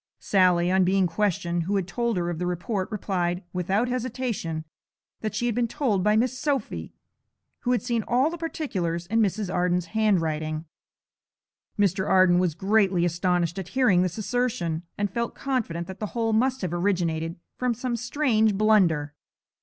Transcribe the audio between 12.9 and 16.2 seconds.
astonished at hearing this assertion, and felt confident that the